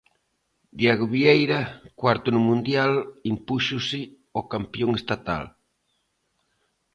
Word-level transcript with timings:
Diego 0.79 1.05
Vieira, 1.15 1.61
cuarto 2.01 2.27
no 2.31 2.41
Mundial, 2.49 2.93
impúxose 3.31 3.99
ao 4.35 4.43
campión 4.53 4.89
estatal. 4.99 5.43